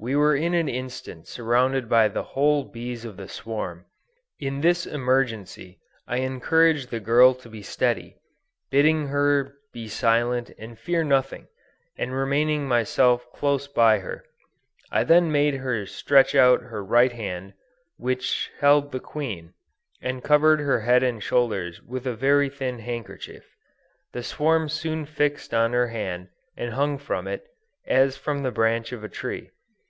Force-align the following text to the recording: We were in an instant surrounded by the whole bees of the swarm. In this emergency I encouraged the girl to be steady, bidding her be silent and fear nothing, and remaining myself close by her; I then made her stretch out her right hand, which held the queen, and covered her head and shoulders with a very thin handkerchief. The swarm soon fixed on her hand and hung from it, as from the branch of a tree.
We 0.00 0.14
were 0.14 0.36
in 0.36 0.54
an 0.54 0.68
instant 0.68 1.26
surrounded 1.26 1.88
by 1.88 2.06
the 2.06 2.22
whole 2.22 2.62
bees 2.62 3.04
of 3.04 3.16
the 3.16 3.26
swarm. 3.26 3.86
In 4.38 4.60
this 4.60 4.86
emergency 4.86 5.80
I 6.06 6.18
encouraged 6.18 6.92
the 6.92 7.00
girl 7.00 7.34
to 7.34 7.48
be 7.48 7.62
steady, 7.62 8.14
bidding 8.70 9.08
her 9.08 9.56
be 9.72 9.88
silent 9.88 10.52
and 10.56 10.78
fear 10.78 11.02
nothing, 11.02 11.48
and 11.96 12.14
remaining 12.14 12.68
myself 12.68 13.26
close 13.32 13.66
by 13.66 13.98
her; 13.98 14.24
I 14.92 15.02
then 15.02 15.32
made 15.32 15.54
her 15.54 15.84
stretch 15.84 16.32
out 16.36 16.62
her 16.62 16.84
right 16.84 17.10
hand, 17.12 17.54
which 17.96 18.52
held 18.60 18.92
the 18.92 19.00
queen, 19.00 19.52
and 20.00 20.22
covered 20.22 20.60
her 20.60 20.82
head 20.82 21.02
and 21.02 21.20
shoulders 21.20 21.82
with 21.82 22.06
a 22.06 22.14
very 22.14 22.48
thin 22.48 22.78
handkerchief. 22.78 23.56
The 24.12 24.22
swarm 24.22 24.68
soon 24.68 25.06
fixed 25.06 25.52
on 25.52 25.72
her 25.72 25.88
hand 25.88 26.28
and 26.56 26.74
hung 26.74 26.98
from 26.98 27.26
it, 27.26 27.48
as 27.84 28.16
from 28.16 28.44
the 28.44 28.52
branch 28.52 28.92
of 28.92 29.02
a 29.02 29.08
tree. 29.08 29.50